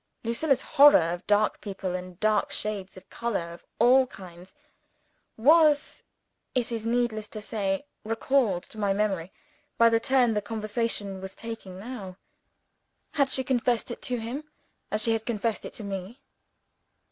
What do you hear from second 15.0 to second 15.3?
she had